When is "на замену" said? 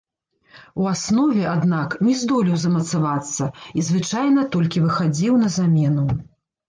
5.43-6.09